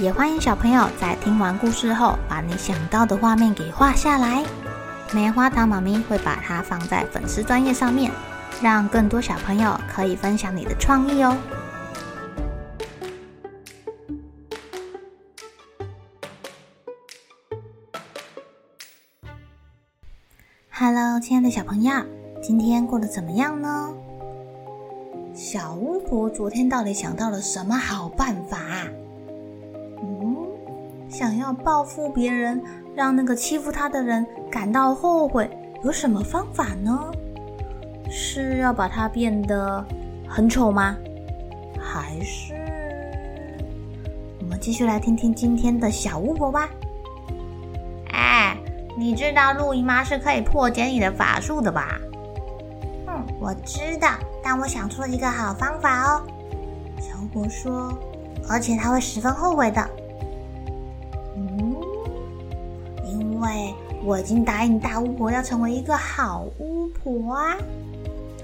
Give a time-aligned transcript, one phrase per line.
[0.00, 4.44] 也欢迎小朋友在听完故事后，把你想到的画面给画下来。
[5.12, 8.10] 棉花糖妈咪会把它放在粉丝专页上面，
[8.60, 11.36] 让更多小朋友可以分享你的创意哦。
[20.72, 21.94] Hello，亲爱的小朋友，
[22.42, 23.94] 今天过得怎么样呢？
[25.32, 28.58] 小巫婆昨天到底想到了什么好办法？
[31.14, 32.60] 想要报复别人，
[32.92, 35.48] 让那个欺负他的人感到后悔，
[35.84, 37.08] 有什么方法呢？
[38.10, 39.86] 是要把他变得
[40.28, 40.96] 很丑吗？
[41.78, 42.52] 还是……
[44.40, 46.68] 我们继续来听听今天的小巫婆吧。
[48.10, 48.56] 哎
[48.98, 51.96] 你知道露姨妈是可以破解你的法术的吧？
[53.06, 54.08] 嗯，我知道，
[54.42, 56.26] 但我想出了一个好方法哦。
[56.98, 57.96] 小巫婆说，
[58.48, 59.88] 而且她会十分后悔的。
[63.54, 67.56] 因为我已经答应大巫婆要成为一个好巫婆啊。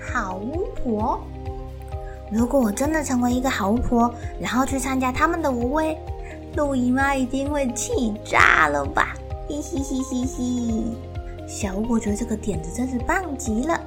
[0.00, 1.20] 好巫婆，
[2.32, 5.98] 如果我真的成为一个好巫婆，然后去参加他们的舞会，
[6.54, 9.14] 露姨妈一定会气炸了吧？
[9.48, 10.96] 嘻嘻嘻嘻嘻！
[11.46, 13.78] 小巫婆觉得这个点子真是棒极了，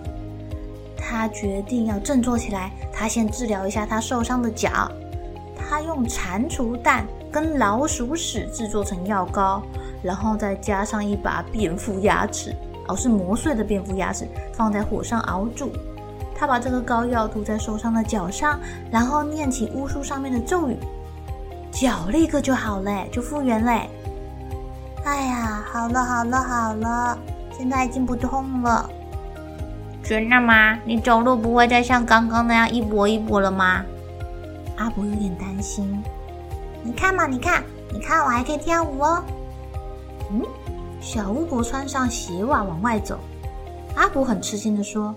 [0.98, 2.72] 她决定要振作起来。
[2.92, 4.92] 她先治疗一下她受伤的脚。
[5.58, 9.64] 她用蟾蜍蛋跟老鼠屎制作成药膏，
[10.04, 12.54] 然后再加上一把蝙蝠牙齿，
[12.88, 15.72] 哦，是磨碎的蝙蝠牙齿，放在火上熬煮。
[16.36, 18.60] 他把这个膏药涂在受伤的脚上，
[18.92, 20.78] 然后念起巫术上面的咒语，
[21.72, 23.90] 脚立刻就好了，就复原嘞。
[25.06, 27.18] 哎呀，好了好了好了，
[27.58, 28.90] 现在已经不痛了。
[30.04, 30.78] 真的吗？
[30.84, 33.86] 你走路不会再像刚刚那样一跛一跛了吗？
[34.76, 36.04] 阿伯有点担心。
[36.82, 39.24] 你看嘛，你看，你看，我还可以跳舞哦。
[40.34, 40.42] 嗯，
[41.00, 43.20] 小巫婆穿上鞋袜往外走。
[43.96, 45.16] 阿伯很吃惊地说：“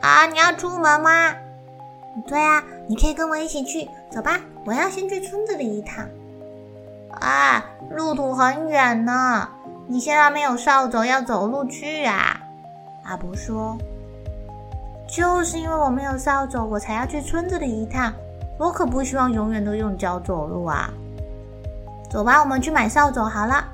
[0.00, 1.34] 啊，你要出门吗
[2.26, 6.06] ？”“对啊，你可以跟我一起去，走吧，我要先去村子里一趟。”
[7.20, 9.48] 啊，路途很远呢，
[9.88, 12.40] 你现在没有扫帚，要走路去啊？
[13.04, 13.76] 阿伯说
[15.10, 18.12] ：“就是因为我没有扫帚，我才要去村子里一趟。
[18.56, 20.88] 我可不希望永远都用脚走路啊。”
[22.08, 23.64] 走吧，我们去买扫帚好了。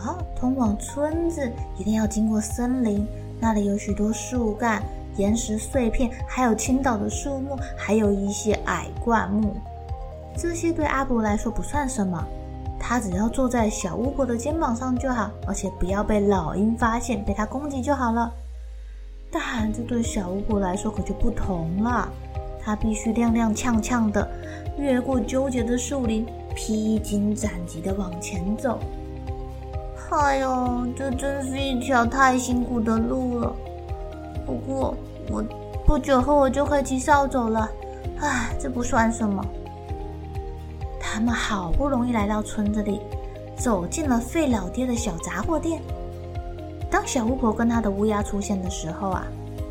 [0.00, 3.06] 啊，通往村子一定要经过森林，
[3.38, 4.82] 那里有许多树干、
[5.16, 9.54] 岩石碎片，还有倾倒的树木，还有一些矮灌木。
[10.36, 12.24] 这些对阿伯来说不算什么，
[12.78, 18.32] 他只要坐在小巫婆的肩膀上就好，而且不要被老鹰发现，被它攻击就好了。
[19.30, 22.08] 但这对小巫婆来说可就不同了，
[22.64, 24.26] 她必须踉踉跄跄的
[24.78, 28.78] 越过纠结的树林，披荆斩棘的往前走。
[30.10, 33.54] 哎呦，这真是一条太辛苦的路了。
[34.44, 34.94] 不过
[35.28, 35.42] 我
[35.86, 37.70] 不久后我就可以骑扫帚了，
[38.20, 39.44] 唉，这不算什么。
[40.98, 43.00] 他们好不容易来到村子里，
[43.56, 45.80] 走进了费老爹的小杂货店。
[46.90, 49.24] 当小巫婆跟他的乌鸦出现的时候啊，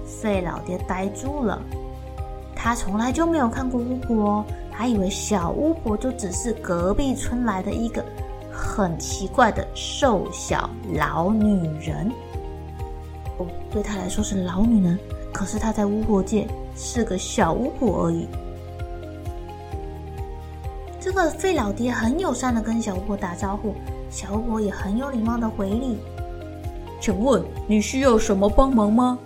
[0.06, 1.62] 费老爹呆住了。
[2.56, 8.04] 他从来就没有看过巫婆，还以为小巫婆就只是隔壁村来的一个
[8.60, 12.12] 很奇怪的瘦小老女人。
[13.38, 15.00] 哦，对她来说是老女人，
[15.32, 16.46] 可是她在巫婆界
[16.76, 18.28] 是个小巫婆而已。
[21.00, 23.74] 这个费老爹很友善的跟小巫婆打招呼，
[24.10, 25.98] 小巫婆也很有礼貌的回礼。
[27.00, 29.18] 请问你需要什么帮忙吗？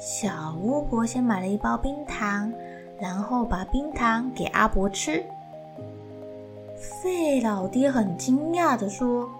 [0.00, 2.52] 小巫婆先买了一包冰糖，
[2.98, 5.24] 然后把冰糖给阿伯吃。
[6.82, 9.30] 费老爹很惊讶的说：“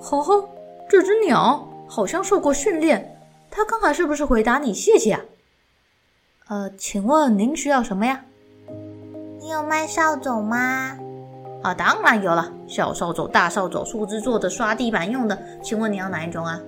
[0.00, 0.48] 呵呵，
[0.88, 3.20] 这只鸟好像受过训练，
[3.50, 5.20] 它刚才是不是回答你谢谢啊？”
[6.48, 8.24] 呃，请问您需要什么呀？
[9.40, 10.96] 你有卖扫帚吗？
[11.62, 15.36] 啊，当然有了，小扫帚、大扫帚，树枝做的，刷地板用的。
[15.60, 16.60] 请问你要哪一种啊？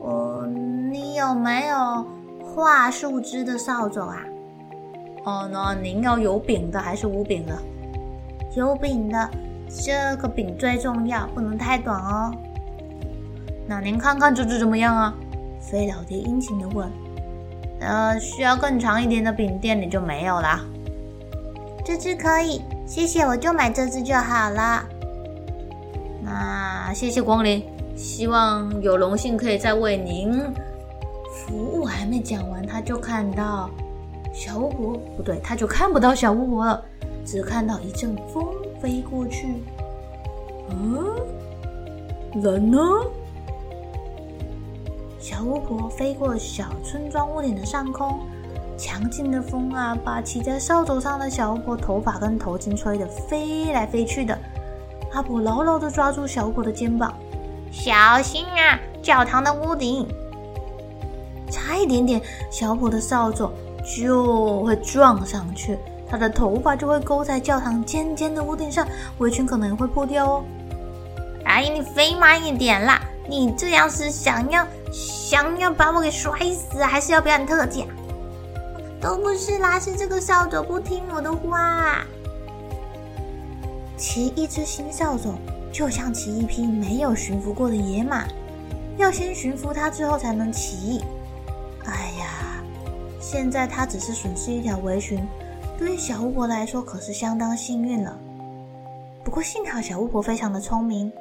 [0.00, 0.46] 呃，
[0.90, 2.06] 你有没有
[2.42, 4.24] 画树枝的扫帚啊？
[5.24, 7.56] 哦，那您要有柄的还是无柄的？
[8.56, 9.30] 有饼的，
[9.68, 12.32] 这个饼最重要，不能太短哦。
[13.68, 15.14] 那您看看这只怎么样啊？
[15.60, 16.90] 飞老爹殷勤地问。
[17.80, 20.64] 呃，需要更长一点的饼店里就没有啦。
[21.84, 24.82] 这只可以，谢谢，我就买这只就好了。
[26.22, 27.62] 那谢谢光临，
[27.94, 30.42] 希望有荣幸可以再为您。
[31.30, 33.68] 服务还没讲完，他就看到
[34.32, 36.82] 小巫婆，不对，他就看不到小巫婆了，
[37.26, 38.46] 只看到一阵风
[38.80, 39.62] 飞过去。
[40.70, 41.04] 嗯，
[42.40, 42.78] 人呢？
[45.18, 48.20] 小巫婆飞过小村庄屋顶的上空，
[48.78, 54.38] 强劲的风啊，把骑在扫帚上的小巫婆头发跟头巾吹得飞来飞去的。
[55.12, 57.12] 阿婆牢牢的抓住小巫婆的肩膀，
[57.72, 58.78] 小心啊！
[59.02, 60.06] 教堂的屋顶，
[61.50, 62.20] 差一点点，
[62.50, 63.50] 小巫婆的扫帚
[63.84, 65.78] 就会撞上去，
[66.08, 68.86] 他的头发就会勾在教堂尖尖的屋顶上，
[69.18, 70.44] 围裙可能也会破掉哦。
[71.44, 73.00] 阿姨，你飞慢一点啦！
[73.28, 77.86] 你这样是想要想要把我给摔死，还是要表演特技？
[79.00, 82.04] 都不是啦，是这个扫帚不听我的话。
[83.96, 85.34] 骑一只新扫帚，
[85.72, 88.24] 就像骑一匹没有驯服过的野马，
[88.96, 91.00] 要先驯服它之后才能骑。
[91.84, 92.62] 哎呀，
[93.20, 95.26] 现在它只是损失一条围裙，
[95.78, 98.16] 对于小巫婆来说可是相当幸运了。
[99.22, 101.12] 不过幸好小巫婆非常的聪明。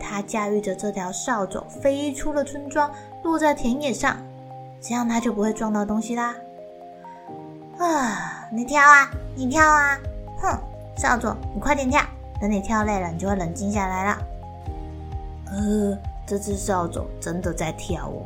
[0.00, 2.90] 她驾驭着这条扫帚飞出了村庄，
[3.22, 4.16] 落在田野上，
[4.80, 6.34] 这样她就不会撞到东西啦。
[7.78, 9.98] 啊，你跳啊，你跳啊！
[10.40, 10.58] 哼，
[10.96, 12.00] 扫帚，你快点跳，
[12.40, 14.18] 等你跳累了，你就会冷静下来了。
[15.50, 18.22] 呃，这只扫帚真的在跳哦，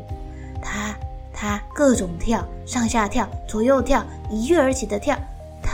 [0.63, 0.95] 它
[1.33, 5.17] 它各种跳，上下跳，左右跳，一跃而起的跳，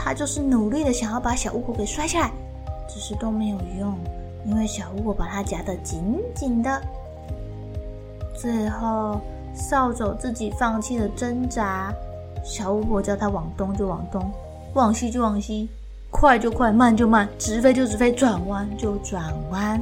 [0.03, 2.31] 他就是努力的想要把小巫婆给摔下来，
[2.89, 3.97] 只是都没有用。
[4.45, 6.81] 因为小巫婆把它夹得紧紧的，
[8.35, 9.21] 最后
[9.53, 11.93] 扫帚自己放弃了挣扎。
[12.43, 14.29] 小巫婆叫它往东就往东，
[14.73, 15.69] 往西就往西，
[16.11, 19.81] 快就快，慢就慢，直飞就直飞，转弯就转弯。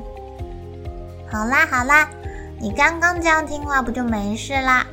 [1.28, 2.08] 好啦好啦，
[2.60, 4.86] 你刚刚这样听话不就没事啦？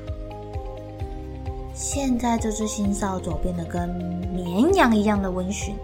[1.81, 5.77] 现在这只新扫帚变得跟绵羊一样的温驯，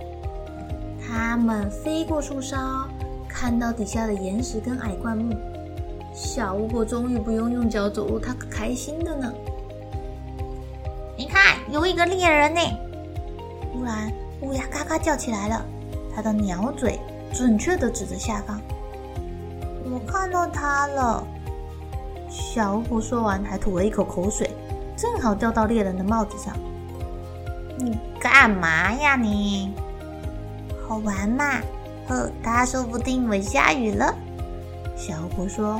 [1.01, 2.59] 它们飞过树梢。
[3.29, 5.37] 看到底下的岩石跟矮灌木，
[6.13, 9.33] 小巫婆终于不用用脚走路，她可开心的呢。
[11.17, 12.61] 你看，有一个猎人呢！
[13.73, 15.65] 突然，乌鸦嘎嘎叫起来了，
[16.13, 16.99] 它的鸟嘴
[17.33, 18.61] 准确的指着下方。
[19.85, 21.25] 我看到他了。
[22.29, 24.51] 小巫婆说完，还吐了一口口水，
[25.05, 26.57] 正好掉到猎人的帽子上。
[27.77, 29.75] 你干嘛呀你？
[30.89, 31.61] 好玩嘛！
[32.09, 34.15] 呵，他说不定会下雨了。
[34.97, 35.79] 小巫婆说：“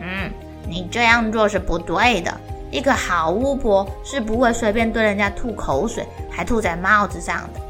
[0.00, 0.30] 嗯，
[0.68, 2.32] 你这样做是不对的。
[2.70, 7.60] 一个好巫婆是不会随便对人家吐口水，还吐在帽子上的。”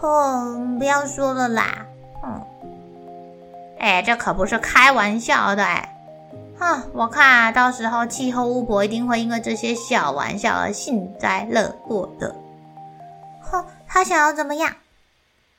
[0.00, 1.86] 哼，不要说了啦。
[2.22, 2.40] 哼，
[3.78, 5.92] 哎，这可不是开玩笑的哎。
[6.58, 12.34] 哼，我看到时候气候巫婆一定会因为这些小玩笑而幸灾乐祸的。
[13.42, 14.72] 哼，他想要怎么样？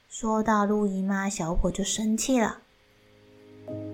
[0.10, 2.58] 说到路姨妈，小巫婆就生气了。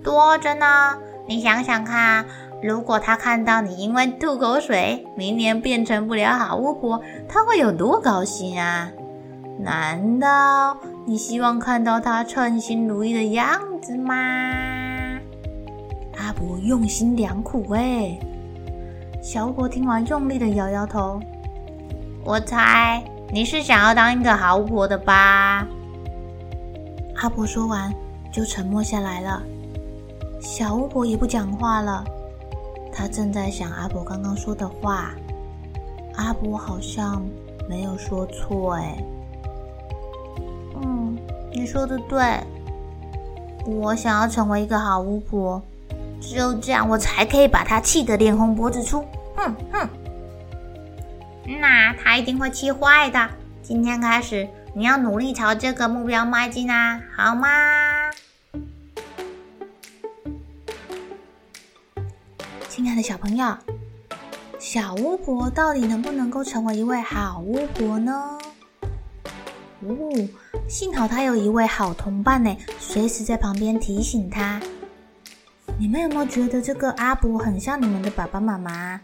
[0.02, 2.24] 多着呢，你想想看，
[2.62, 8.90] 如果她看到你因为吐口水，明年变成不了好巫婆，她会有多高兴啊？
[9.58, 14.14] 难道你希望看到她称心如意的样子吗？
[16.24, 18.18] 阿伯用心良苦哎。
[19.20, 21.20] 小巫婆听完，用力的摇摇头。
[22.24, 25.66] 我猜你是想要当一个好巫婆的吧？
[27.16, 27.92] 阿婆说完，
[28.32, 29.42] 就沉默下来了。
[30.40, 32.02] 小巫婆也不讲话了，
[32.90, 35.10] 她正在想阿婆刚刚说的话。
[36.16, 37.22] 阿婆好像
[37.68, 38.96] 没有说错，哎。
[40.82, 41.18] 嗯，
[41.52, 42.18] 你说的对。
[43.66, 45.60] 我想要成为一个好巫婆，
[46.28, 49.04] 只有这样，我才可以把他气得脸红脖子粗。
[49.36, 49.88] 哼哼，
[51.60, 53.30] 那他一定会气坏的。
[53.62, 54.48] 今天开始。
[54.76, 57.48] 你要努力朝这个目标迈进啊，好吗？
[62.68, 63.56] 亲爱的小朋友，
[64.58, 68.36] 小巫婆到底能不能够成为一位好巫婆呢？
[69.82, 69.94] 哦，
[70.68, 74.60] 幸好她有一位好同伴呢，随时在旁边提醒她。
[75.84, 78.98] 你们有没有觉得这个阿伯很像你们的爸爸妈妈，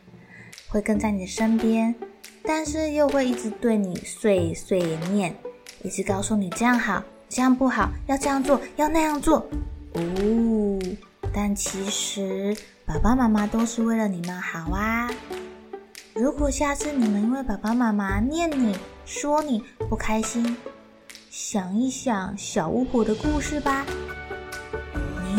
[0.67, 1.95] 会跟在你的身边，
[2.43, 5.37] 但是又会一直对你碎碎念？
[5.83, 9.47] 一直告诉你这样好，这样不好，要这样做，要那样做。
[9.93, 10.79] 哦，
[11.35, 12.57] 但其实
[12.87, 15.11] 爸爸妈妈都是为了你们好啊。
[16.15, 20.57] 如果下次你们因为爸爸妈妈念你、说你不开心，
[21.29, 23.85] 想一想小巫婆的故事吧。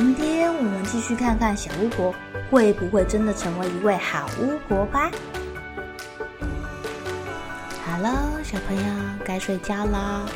[0.02, 2.12] 明天我们继续看看小巫婆
[2.50, 5.12] 会不会真的成为一位好巫婆吧。
[7.86, 8.84] 好了，小朋友
[9.24, 10.28] 该睡觉了，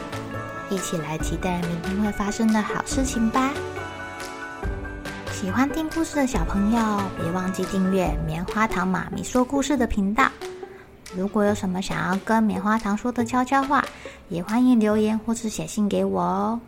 [0.69, 3.51] 一起来期待明天会发生的好事情吧。
[5.31, 10.29] 喜欢听故事的小朋友，别忘记订阅棉花糖妈咪说故事的频道。
[11.17, 13.83] 如果有什么想要跟棉花糖说的悄悄话，
[14.29, 16.59] 也欢迎留言或是写信给我哦。